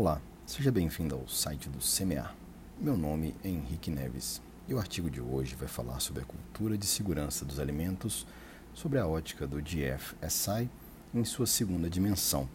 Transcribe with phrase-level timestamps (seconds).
[0.00, 2.30] Olá, seja bem-vindo ao site do CMA.
[2.78, 6.78] Meu nome é Henrique Neves e o artigo de hoje vai falar sobre a cultura
[6.78, 8.24] de segurança dos alimentos,
[8.72, 10.70] sobre a ótica do GFSI
[11.12, 12.48] em sua segunda dimensão,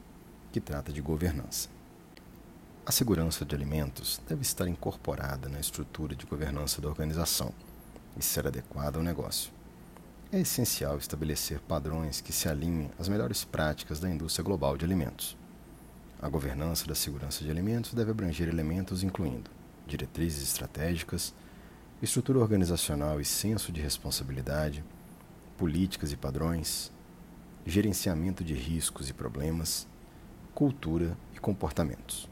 [0.53, 1.67] que trata de governança.
[2.85, 7.51] A segurança de alimentos deve estar incorporada na estrutura de governança da organização
[8.15, 9.51] e ser adequada ao negócio.
[10.31, 15.35] É essencial estabelecer padrões que se alinhem às melhores práticas da indústria global de alimentos.
[16.23, 19.52] A governança da segurança de alimentos deve abranger elementos incluindo
[19.86, 21.34] diretrizes estratégicas,
[22.02, 24.86] estrutura organizacional e senso de responsabilidade,
[25.58, 26.94] políticas e padrões,
[27.66, 29.86] gerenciamento de riscos e problemas,
[30.55, 32.30] cultura e comportamentos.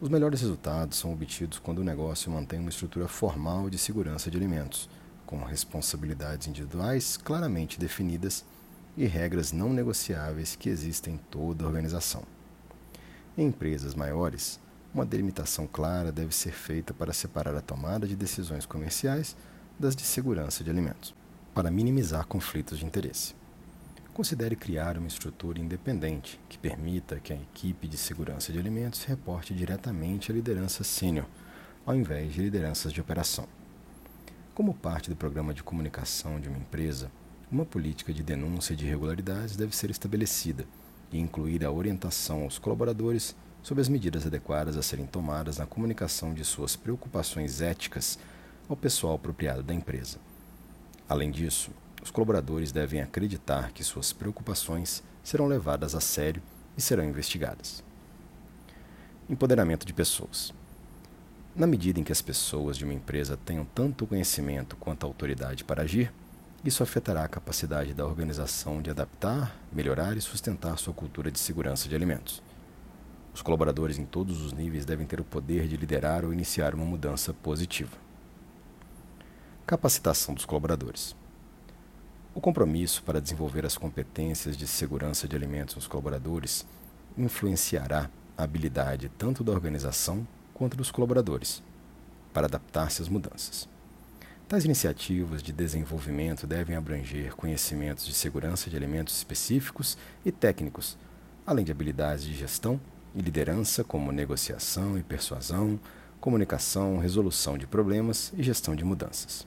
[0.00, 4.36] Os melhores resultados são obtidos quando o negócio mantém uma estrutura formal de segurança de
[4.36, 4.90] alimentos,
[5.24, 8.44] com responsabilidades individuais claramente definidas
[8.96, 12.24] e regras não negociáveis que existem em toda a organização.
[13.36, 14.60] Em empresas maiores,
[14.94, 19.34] uma delimitação clara deve ser feita para separar a tomada de decisões comerciais
[19.78, 21.14] das de segurança de alimentos,
[21.54, 23.34] para minimizar conflitos de interesse.
[24.12, 29.54] Considere criar uma estrutura independente que permita que a equipe de segurança de alimentos reporte
[29.54, 31.24] diretamente à liderança sênior,
[31.86, 33.48] ao invés de lideranças de operação.
[34.54, 37.10] Como parte do programa de comunicação de uma empresa,
[37.50, 40.66] uma política de denúncia de irregularidades deve ser estabelecida
[41.12, 46.34] e incluir a orientação aos colaboradores sobre as medidas adequadas a serem tomadas na comunicação
[46.34, 48.18] de suas preocupações éticas
[48.68, 50.18] ao pessoal apropriado da empresa.
[51.08, 51.70] Além disso,
[52.02, 56.42] os colaboradores devem acreditar que suas preocupações serão levadas a sério
[56.76, 57.84] e serão investigadas.
[59.28, 60.52] Empoderamento de pessoas.
[61.54, 65.82] Na medida em que as pessoas de uma empresa tenham tanto conhecimento quanto autoridade para
[65.82, 66.12] agir,
[66.64, 71.88] isso afetará a capacidade da organização de adaptar, melhorar e sustentar sua cultura de segurança
[71.88, 72.40] de alimentos.
[73.34, 76.84] Os colaboradores em todos os níveis devem ter o poder de liderar ou iniciar uma
[76.84, 77.96] mudança positiva.
[79.66, 81.16] Capacitação dos colaboradores.
[82.34, 86.64] O compromisso para desenvolver as competências de segurança de alimentos nos colaboradores
[87.18, 88.08] influenciará
[88.38, 91.62] a habilidade tanto da organização quanto dos colaboradores
[92.32, 93.71] para adaptar-se às mudanças.
[94.52, 99.96] Tais iniciativas de desenvolvimento devem abranger conhecimentos de segurança de alimentos específicos
[100.26, 100.98] e técnicos,
[101.46, 102.78] além de habilidades de gestão
[103.14, 105.80] e liderança, como negociação e persuasão,
[106.20, 109.46] comunicação, resolução de problemas e gestão de mudanças.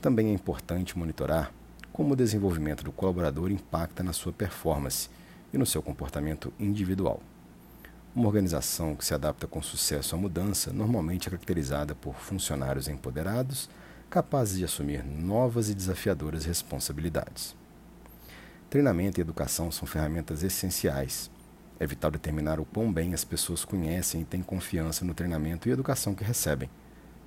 [0.00, 1.52] Também é importante monitorar
[1.92, 5.10] como o desenvolvimento do colaborador impacta na sua performance
[5.52, 7.20] e no seu comportamento individual.
[8.14, 13.68] Uma organização que se adapta com sucesso à mudança normalmente é caracterizada por funcionários empoderados,
[14.10, 17.54] capazes de assumir novas e desafiadoras responsabilidades.
[18.70, 21.30] Treinamento e educação são ferramentas essenciais.
[21.78, 25.72] É vital determinar o quão bem as pessoas conhecem e têm confiança no treinamento e
[25.72, 26.70] educação que recebem.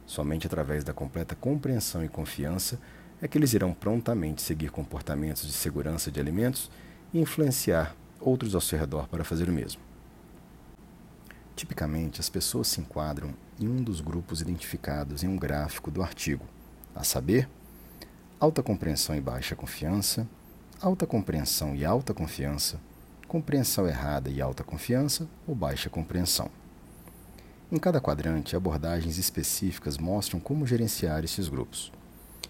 [0.08, 2.80] Somente através da completa compreensão e confiança
[3.22, 6.72] é que eles irão prontamente seguir comportamentos de segurança de alimentos
[7.14, 9.80] e influenciar outros ao seu redor para fazer o mesmo.
[11.56, 16.44] Tipicamente, as pessoas se enquadram em um dos grupos identificados em um gráfico do artigo
[16.96, 17.50] a saber,
[18.40, 20.28] alta compreensão e baixa confiança,
[20.82, 22.80] alta compreensão e alta confiança,
[23.28, 26.50] compreensão errada e alta confiança ou baixa compreensão.
[27.72, 31.92] Em cada quadrante, abordagens específicas mostram como gerenciar esses grupos.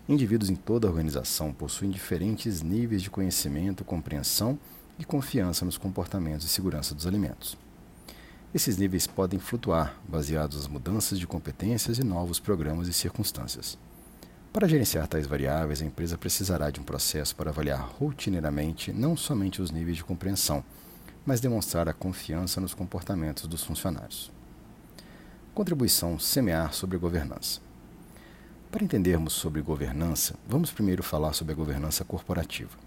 [0.09, 4.57] Indivíduos em toda a organização possuem diferentes níveis de conhecimento, compreensão
[4.97, 7.55] e confiança nos comportamentos de segurança dos alimentos.
[8.53, 13.77] Esses níveis podem flutuar, baseados nas mudanças de competências e novos programas e circunstâncias.
[14.53, 19.61] Para gerenciar tais variáveis, a empresa precisará de um processo para avaliar rotineiramente não somente
[19.61, 20.61] os níveis de compreensão,
[21.25, 24.29] mas demonstrar a confiança nos comportamentos dos funcionários.
[25.53, 27.61] Contribuição semear sobre governança.
[28.69, 32.77] Para entendermos sobre governança, vamos primeiro falar sobre a governança corporativa.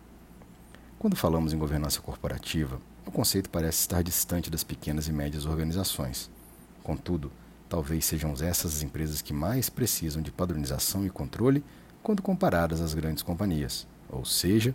[0.98, 6.30] Quando falamos em governança corporativa, o conceito parece estar distante das pequenas e médias organizações.
[6.82, 7.32] Contudo,
[7.74, 11.64] Talvez sejam essas as empresas que mais precisam de padronização e controle
[12.04, 13.84] quando comparadas às grandes companhias.
[14.08, 14.72] Ou seja,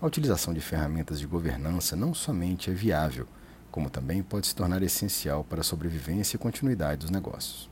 [0.00, 3.28] a utilização de ferramentas de governança não somente é viável,
[3.70, 7.70] como também pode se tornar essencial para a sobrevivência e continuidade dos negócios.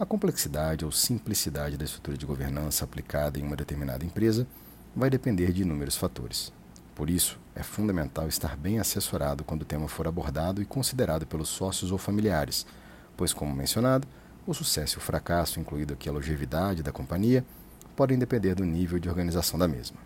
[0.00, 4.46] A complexidade ou simplicidade da estrutura de governança aplicada em uma determinada empresa
[4.96, 6.54] vai depender de inúmeros fatores.
[6.94, 11.50] Por isso, é fundamental estar bem assessorado quando o tema for abordado e considerado pelos
[11.50, 12.64] sócios ou familiares,
[13.18, 14.06] pois, como mencionado,
[14.46, 17.44] o sucesso e o fracasso, incluído aqui a longevidade da companhia,
[17.96, 19.98] podem depender do nível de organização da mesma.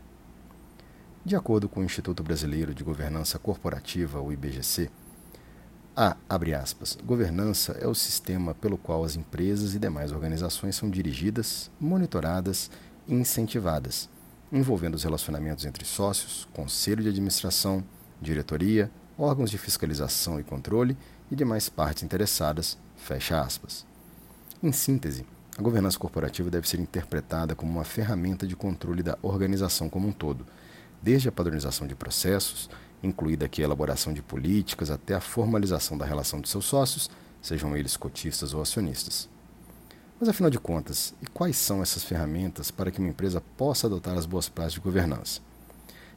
[1.22, 4.90] De acordo com o Instituto Brasileiro de Governança Corporativa, o IBGC,
[5.94, 10.88] A, abre aspas, governança é o sistema pelo qual as empresas e demais organizações são
[10.88, 12.70] dirigidas, monitoradas
[13.06, 14.08] e incentivadas,
[14.50, 17.84] envolvendo os relacionamentos entre sócios, conselho de administração,
[18.22, 20.96] diretoria, órgãos de fiscalização e controle
[21.30, 23.84] e demais partes interessadas, fecha aspas.
[24.62, 25.26] Em síntese,
[25.58, 30.12] a governança corporativa deve ser interpretada como uma ferramenta de controle da organização como um
[30.12, 30.46] todo,
[31.02, 32.70] desde a padronização de processos,
[33.02, 37.10] incluída aqui a elaboração de políticas, até a formalização da relação de seus sócios,
[37.42, 39.28] sejam eles cotistas ou acionistas.
[40.20, 44.16] Mas afinal de contas, e quais são essas ferramentas para que uma empresa possa adotar
[44.16, 45.40] as boas práticas de governança?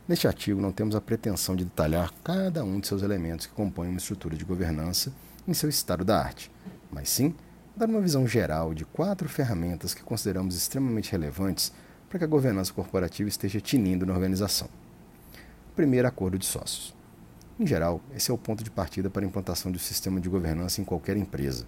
[0.07, 3.89] Neste artigo, não temos a pretensão de detalhar cada um de seus elementos que compõem
[3.89, 5.11] uma estrutura de governança
[5.47, 6.51] em seu estado da arte,
[6.95, 7.35] mas sim
[7.75, 11.73] dar uma visão geral de quatro ferramentas que consideramos extremamente relevantes
[12.07, 14.69] para que a governança corporativa esteja tinindo na organização.
[15.75, 16.95] Primeiro, acordo de sócios.
[17.59, 20.29] Em geral, esse é o ponto de partida para a implantação de um sistema de
[20.29, 21.65] governança em qualquer empresa,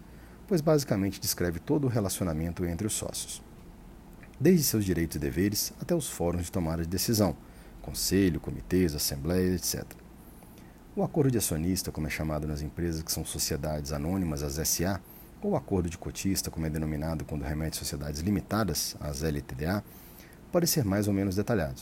[0.48, 3.44] pois basicamente descreve todo o relacionamento entre os sócios,
[4.40, 7.36] desde seus direitos e deveres até os fóruns de tomada de decisão,
[7.82, 9.86] conselho, comitês, assembleias, etc.
[10.96, 15.00] O acordo de acionista, como é chamado nas empresas que são sociedades anônimas, as SA,
[15.42, 19.84] ou acordo de cotista, como é denominado quando remete sociedades limitadas, as LTDA,
[20.52, 21.82] pode ser mais ou menos detalhado,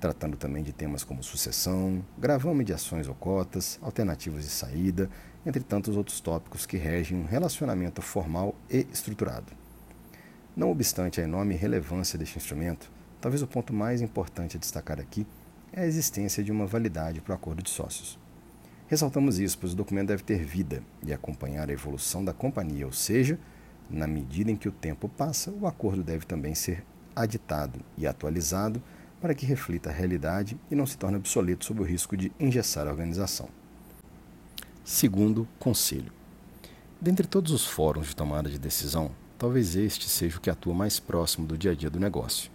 [0.00, 5.08] tratando também de temas como sucessão, gravão mediações ou cotas, alternativas de saída,
[5.44, 9.52] entre tantos outros tópicos que regem um relacionamento formal e estruturado.
[10.54, 12.90] Não obstante a enorme relevância deste instrumento,
[13.20, 15.26] talvez o ponto mais importante a destacar aqui
[15.72, 18.21] é a existência de uma validade para o acordo de sócios.
[18.88, 22.92] Ressaltamos isso, pois o documento deve ter vida e acompanhar a evolução da companhia, ou
[22.92, 23.38] seja,
[23.88, 26.84] na medida em que o tempo passa, o acordo deve também ser
[27.14, 28.82] aditado e atualizado
[29.20, 32.86] para que reflita a realidade e não se torne obsoleto sob o risco de engessar
[32.86, 33.48] a organização.
[34.84, 36.12] Segundo, conselho.
[37.00, 40.98] Dentre todos os fóruns de tomada de decisão, talvez este seja o que atua mais
[40.98, 42.50] próximo do dia a dia do negócio.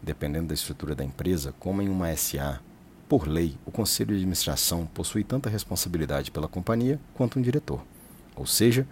[0.00, 2.60] Dependendo da estrutura da empresa, como em uma SA
[3.08, 7.84] por lei, o conselho de administração possui tanta responsabilidade pela companhia quanto um diretor.
[8.34, 8.84] Ou seja,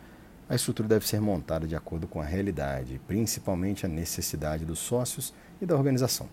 [0.49, 5.35] a estrutura deve ser montada de acordo com a realidade, principalmente a necessidade dos sócios
[5.61, 6.29] e da organização.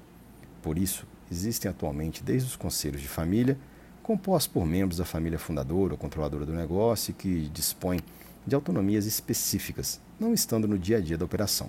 [0.61, 3.57] Por isso, existem atualmente desde os conselhos de família,
[4.03, 7.99] compostos por membros da família fundadora ou controladora do negócio que dispõem
[8.45, 11.67] de autonomias específicas, não estando no dia a dia da operação.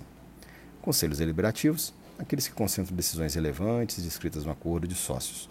[0.79, 5.49] Conselhos deliberativos, aqueles que concentram decisões relevantes descritas no acordo de sócios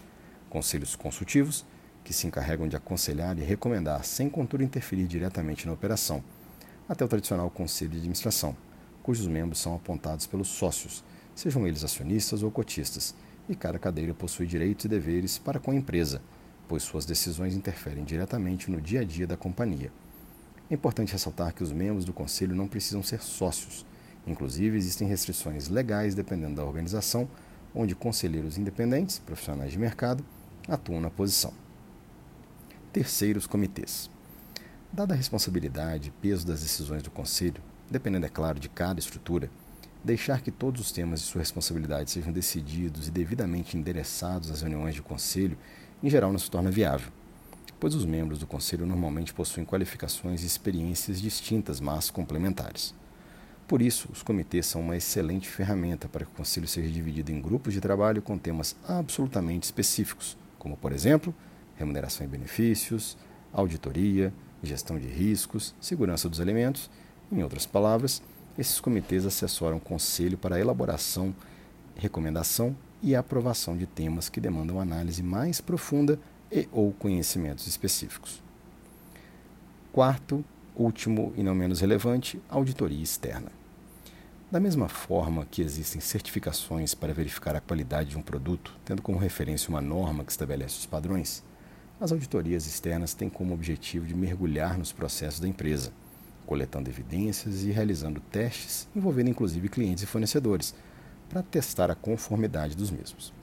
[0.53, 1.65] conselhos consultivos,
[2.03, 6.23] que se encarregam de aconselhar e recomendar sem contudo interferir diretamente na operação,
[6.87, 8.55] até o tradicional conselho de administração,
[9.01, 11.03] cujos membros são apontados pelos sócios,
[11.33, 13.15] sejam eles acionistas ou cotistas,
[13.49, 16.21] e cada cadeira possui direitos e deveres para com a empresa,
[16.67, 19.91] pois suas decisões interferem diretamente no dia a dia da companhia.
[20.69, 23.85] É importante ressaltar que os membros do conselho não precisam ser sócios.
[24.27, 27.27] Inclusive, existem restrições legais dependendo da organização,
[27.73, 30.23] onde conselheiros independentes, profissionais de mercado,
[30.67, 31.53] atuam na posição.
[32.91, 34.09] Terceiros comitês.
[34.91, 39.49] Dada a responsabilidade e peso das decisões do Conselho, dependendo, é claro, de cada estrutura,
[40.03, 44.93] deixar que todos os temas de sua responsabilidade sejam decididos e devidamente endereçados às reuniões
[44.93, 45.57] de Conselho,
[46.01, 47.11] em geral não se torna viável,
[47.79, 52.93] pois os membros do Conselho normalmente possuem qualificações e experiências distintas, mas complementares.
[53.67, 57.41] Por isso, os comitês são uma excelente ferramenta para que o Conselho seja dividido em
[57.41, 61.35] grupos de trabalho com temas absolutamente específicos, como, por exemplo,
[61.75, 63.17] remuneração e benefícios,
[63.51, 66.89] auditoria, gestão de riscos, segurança dos alimentos.
[67.29, 68.23] Em outras palavras,
[68.57, 71.35] esses comitês assessoram o conselho para a elaboração,
[71.95, 76.17] recomendação e aprovação de temas que demandam análise mais profunda
[76.49, 78.41] e ou conhecimentos específicos.
[79.91, 83.51] Quarto, último e não menos relevante, auditoria externa.
[84.53, 89.17] Da mesma forma que existem certificações para verificar a qualidade de um produto, tendo como
[89.17, 91.43] referência uma norma que estabelece os padrões,
[91.99, 95.91] as auditorias externas têm como objetivo de mergulhar nos processos da empresa,
[96.45, 100.75] coletando evidências e realizando testes, envolvendo inclusive clientes e fornecedores,
[101.27, 103.33] para testar a conformidade dos mesmos.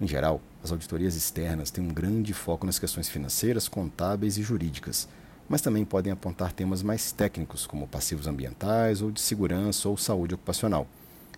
[0.00, 5.08] Em geral, as auditorias externas têm um grande foco nas questões financeiras, contábeis e jurídicas,
[5.48, 10.34] mas também podem apontar temas mais técnicos, como passivos ambientais ou de segurança ou saúde
[10.34, 10.86] ocupacional,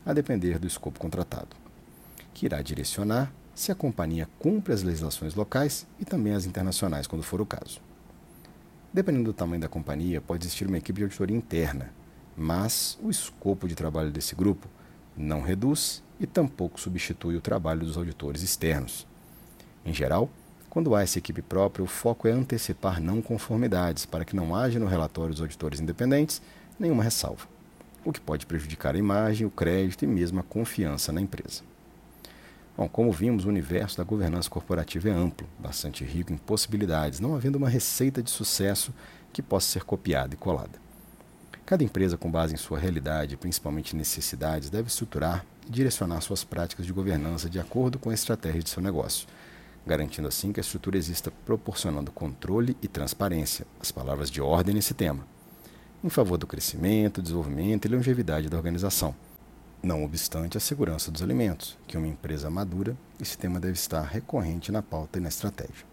[0.05, 1.57] a depender do escopo contratado,
[2.35, 7.23] que irá direcionar se a companhia cumpre as legislações locais e também as internacionais, quando
[7.23, 7.81] for o caso.
[8.93, 11.93] Dependendo do tamanho da companhia, pode existir uma equipe de auditoria interna,
[12.37, 14.67] mas o escopo de trabalho desse grupo
[15.17, 19.07] não reduz e tampouco substitui o trabalho dos auditores externos.
[19.85, 20.29] Em geral,
[20.71, 24.79] Quando há essa equipe própria, o foco é antecipar não conformidades, para que não haja
[24.79, 26.41] no relatório dos auditores independentes
[26.79, 27.49] nenhuma ressalva,
[28.05, 31.63] o que pode prejudicar a imagem, o crédito e mesmo a confiança na empresa.
[32.77, 37.35] Bom, como vimos, o universo da governança corporativa é amplo, bastante rico em possibilidades, não
[37.35, 38.95] havendo uma receita de sucesso
[39.33, 40.79] que possa ser copiada e colada.
[41.67, 46.87] Cada empresa, com base em sua realidade, principalmente necessidades, deve estruturar e direcionar suas práticas
[46.87, 49.27] de governança de acordo com a estratégia de seu negócio
[49.87, 54.95] garantindo assim que a estrutura exista proporcionando controle e transparência, as palavras de ordem nesse
[54.95, 55.27] tema,
[56.03, 59.15] em favor do crescimento, desenvolvimento e longevidade da organização.
[59.83, 64.71] Não obstante a segurança dos alimentos, que uma empresa madura, esse tema deve estar recorrente
[64.71, 65.89] na pauta e na estratégia.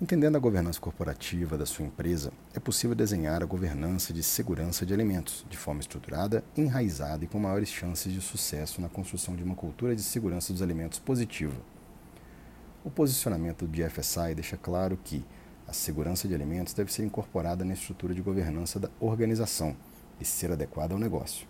[0.00, 4.94] Entendendo a governança corporativa da sua empresa, é possível desenhar a governança de segurança de
[4.94, 9.56] alimentos de forma estruturada, enraizada e com maiores chances de sucesso na construção de uma
[9.56, 11.56] cultura de segurança dos alimentos positiva
[12.84, 15.24] o posicionamento do FSI deixa claro que
[15.66, 19.76] a segurança de alimentos deve ser incorporada na estrutura de governança da organização
[20.20, 21.46] e ser adequada ao negócio.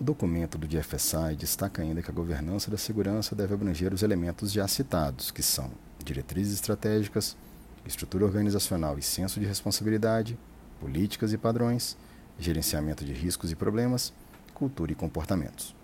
[0.00, 4.52] O documento do GFSI destaca ainda que a governança da segurança deve abranger os elementos
[4.52, 5.70] já citados, que são
[6.02, 7.36] diretrizes estratégicas,
[7.84, 10.38] estrutura organizacional e senso de responsabilidade,
[10.80, 11.96] políticas e padrões,
[12.38, 14.12] gerenciamento de riscos e problemas,
[14.54, 15.74] cultura e comportamentos.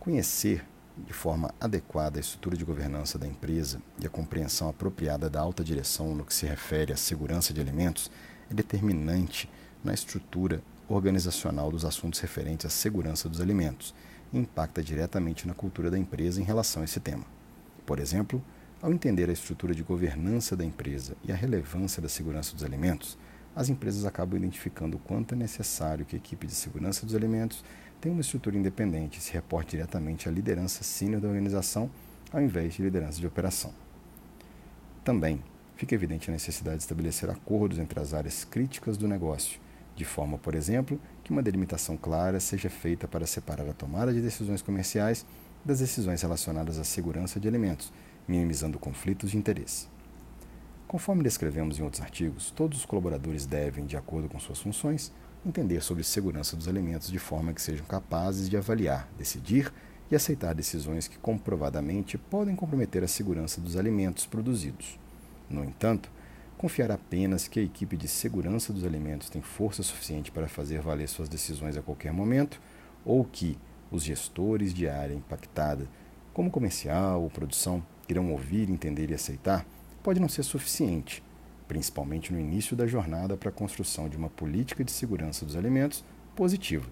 [0.00, 0.64] Conhecer
[0.96, 5.64] de forma adequada a estrutura de governança da empresa e a compreensão apropriada da alta
[5.64, 8.10] direção no que se refere à segurança de alimentos
[8.50, 9.50] é determinante
[9.82, 13.94] na estrutura organizacional dos assuntos referentes à segurança dos alimentos
[14.32, 17.24] e impacta diretamente na cultura da empresa em relação a esse tema.
[17.84, 18.42] Por exemplo,
[18.80, 23.18] ao entender a estrutura de governança da empresa e a relevância da segurança dos alimentos,
[23.56, 27.64] as empresas acabam identificando o quanto é necessário que a equipe de segurança dos alimentos
[28.04, 31.90] tem uma estrutura independente e se reporte diretamente à liderança sênior da organização,
[32.30, 33.72] ao invés de liderança de operação.
[35.02, 35.42] Também
[35.74, 39.58] fica evidente a necessidade de estabelecer acordos entre as áreas críticas do negócio,
[39.96, 44.20] de forma, por exemplo, que uma delimitação clara seja feita para separar a tomada de
[44.20, 45.24] decisões comerciais
[45.64, 47.90] das decisões relacionadas à segurança de alimentos,
[48.28, 49.88] minimizando conflitos de interesse.
[50.86, 55.10] Conforme descrevemos em outros artigos, todos os colaboradores devem, de acordo com suas funções,
[55.46, 59.72] entender sobre segurança dos alimentos de forma que sejam capazes de avaliar, decidir
[60.10, 64.98] e aceitar decisões que comprovadamente podem comprometer a segurança dos alimentos produzidos.
[65.48, 66.10] No entanto,
[66.56, 71.08] confiar apenas que a equipe de segurança dos alimentos tem força suficiente para fazer valer
[71.08, 72.60] suas decisões a qualquer momento,
[73.04, 73.58] ou que
[73.90, 75.88] os gestores de área impactada,
[76.32, 79.66] como comercial ou produção, irão ouvir, entender e aceitar,
[80.02, 81.22] pode não ser suficiente
[81.66, 86.04] principalmente no início da jornada para a construção de uma política de segurança dos alimentos
[86.36, 86.86] positiva.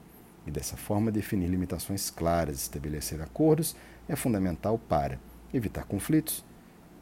[0.47, 3.77] E dessa forma, definir limitações claras estabelecer acordos
[4.09, 5.21] é fundamental para
[5.53, 6.45] evitar conflitos,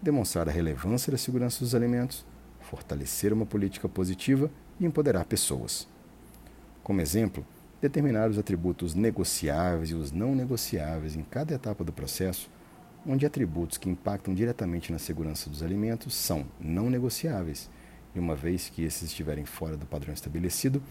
[0.02, 2.24] demonstrar a relevância da segurança dos alimentos,
[2.60, 5.88] fortalecer uma política positiva e empoderar pessoas.
[6.82, 7.46] Como exemplo,
[7.80, 12.50] determinar os atributos negociáveis e os não negociáveis em cada etapa do processo
[13.06, 17.70] onde atributos que impactam diretamente na segurança dos alimentos são não negociáveis,
[18.14, 20.82] e uma vez que esses estiverem fora do padrão estabelecido,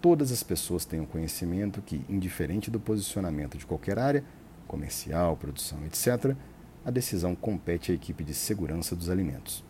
[0.00, 4.24] todas as pessoas tenham conhecimento que, indiferente do posicionamento de qualquer área,
[4.66, 6.36] comercial, produção, etc.,
[6.84, 9.64] a decisão compete à equipe de segurança dos alimentos.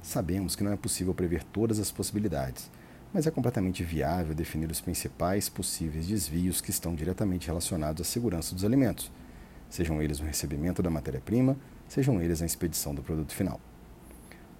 [0.00, 2.70] Sabemos que não é possível prever todas as possibilidades,
[3.12, 8.54] mas é completamente viável definir os principais possíveis desvios que estão diretamente relacionados à segurança
[8.54, 9.10] dos alimentos
[9.68, 11.56] sejam eles no recebimento da matéria-prima,
[11.88, 13.60] sejam eles na expedição do produto final.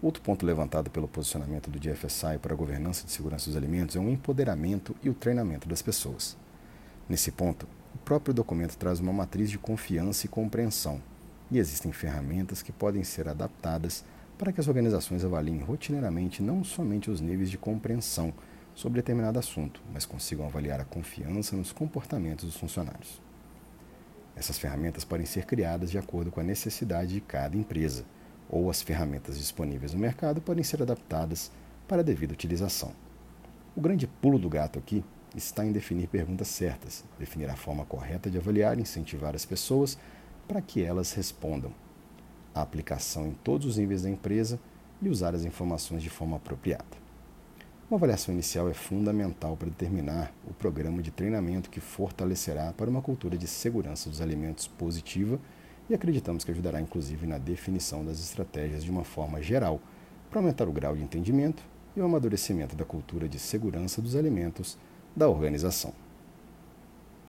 [0.03, 3.99] Outro ponto levantado pelo posicionamento do DFSI para a governança de segurança dos alimentos é
[3.99, 6.37] o empoderamento e o treinamento das pessoas.
[7.09, 11.01] Nesse ponto, o próprio documento traz uma matriz de confiança e compreensão,
[11.51, 14.05] e existem ferramentas que podem ser adaptadas
[14.37, 18.35] para que as organizações avaliem rotineiramente não somente os níveis de compreensão
[18.75, 23.26] sobre determinado assunto, mas consigam avaliar a confiança nos comportamentos dos funcionários.
[24.37, 28.05] Essas ferramentas podem ser criadas de acordo com a necessidade de cada empresa,
[28.49, 31.51] ou as ferramentas disponíveis no mercado podem ser adaptadas
[31.89, 32.93] para a devida utilização.
[33.75, 35.03] O grande pulo do gato aqui
[35.35, 39.99] está em definir perguntas certas, definir a forma correta de avaliar e incentivar as pessoas
[40.47, 41.73] para que elas respondam,
[42.55, 44.61] a aplicação em todos os níveis da empresa
[45.01, 47.06] e usar as informações de forma apropriada.
[47.89, 53.01] Uma avaliação inicial é fundamental para determinar o programa de treinamento que fortalecerá para uma
[53.01, 55.39] cultura de segurança dos alimentos positiva
[55.89, 59.81] e acreditamos que ajudará inclusive na definição das estratégias de uma forma geral
[60.29, 61.63] para aumentar o grau de entendimento
[61.97, 64.77] e o amadurecimento da cultura de segurança dos alimentos
[65.15, 65.95] da organização.